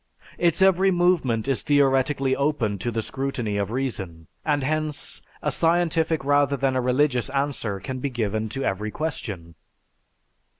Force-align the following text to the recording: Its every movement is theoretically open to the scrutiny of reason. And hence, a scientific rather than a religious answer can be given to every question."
Its 0.39 0.63
every 0.63 0.89
movement 0.89 1.47
is 1.47 1.61
theoretically 1.61 2.35
open 2.35 2.79
to 2.79 2.89
the 2.89 3.03
scrutiny 3.03 3.57
of 3.57 3.69
reason. 3.69 4.25
And 4.43 4.63
hence, 4.63 5.21
a 5.43 5.51
scientific 5.51 6.25
rather 6.25 6.57
than 6.57 6.75
a 6.75 6.81
religious 6.81 7.29
answer 7.29 7.79
can 7.79 7.99
be 7.99 8.09
given 8.09 8.49
to 8.49 8.63
every 8.65 8.89
question." 8.89 9.53